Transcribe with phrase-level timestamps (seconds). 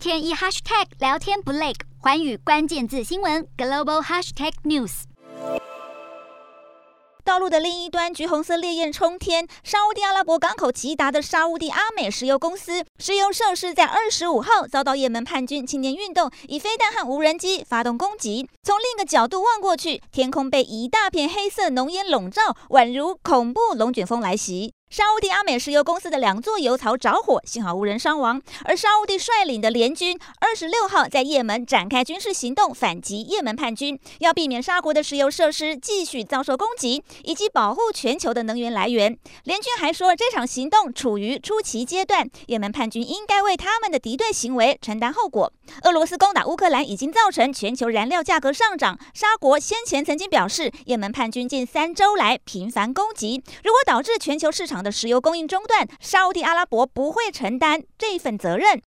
[0.00, 5.02] 天一 hashtag 聊天不累，寰宇关键字新闻 global hashtag news。
[7.22, 9.46] 道路的另一端，橘红色烈焰冲天。
[9.62, 18.48] 沙乌地阿拉伯港口吉达的沙乌地阿美石油公司石油设施在二十五号遭到也门叛军青年运动以飞弹和无人机发动攻击。
[18.62, 24.72] 从另一个角度望过去，天空被一大片黑色浓烟笼罩，宛如恐怖龙卷风来袭。
[24.90, 28.42] 沙乌地阿美石油公司的两座油槽着火，幸好无人伤亡。
[28.64, 39.16] 而沙乌地率领的联军二十六号在也门展开军事行动，反击也门叛军，要避免沙国的石油设施继续遭受攻击，以及保护全球的能源来源。
[39.44, 45.52] 联军还说，这场行动处于初期阶段，也门叛军应该为他们的敌对行为承担后果。
[45.82, 48.98] 俄罗斯攻打乌克兰已经造成全球燃料价格上涨。
[49.14, 58.78] 沙国先前曾经表示，也门叛军近三周来频繁攻击，如果导致全球市场的石油供应中断，沙乌地阿拉伯不会承担这份责任。